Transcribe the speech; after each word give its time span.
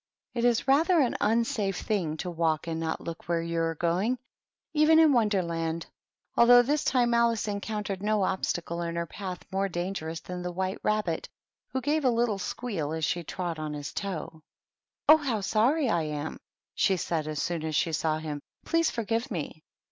It 0.33 0.43
is 0.45 0.67
rather 0.67 0.99
an 0.99 1.15
unsafe 1.21 1.77
thing 1.81 2.17
to 2.25 2.31
walk 2.31 2.65
and 2.65 2.79
not 2.79 3.01
look 3.01 3.29
where 3.29 3.43
you 3.43 3.59
are 3.61 3.75
going, 3.75 4.17
even 4.73 4.97
in 4.97 5.13
Wonderland; 5.13 5.85
although 6.35 6.63
this 6.63 6.83
time 6.83 7.13
Alice 7.13 7.47
encountered 7.47 8.01
no 8.01 8.21
ohstacle 8.23 8.81
in 8.89 8.95
her 8.95 9.05
path 9.05 9.45
more 9.51 9.69
dangerous 9.69 10.19
than 10.19 10.41
the 10.41 10.51
White 10.51 10.81
Bah 10.81 11.03
bit, 11.03 11.29
who 11.67 11.81
gave 11.81 12.03
a 12.03 12.09
little 12.09 12.39
squeal 12.39 12.93
as 12.93 13.05
she 13.05 13.23
trod 13.23 13.59
on 13.59 13.73
his 13.75 13.93
toe. 13.93 14.41
"Oh, 15.07 15.17
how 15.17 15.41
sorry 15.41 15.87
I 15.87 16.01
am!" 16.01 16.39
she 16.73 16.97
said, 16.97 17.27
as 17.27 17.39
soon 17.39 17.63
as 17.63 17.75
she 17.75 17.93
saw 17.93 18.17
him, 18.17 18.41
"Please 18.65 18.89
forgive 18.89 19.29
me." 19.29 19.61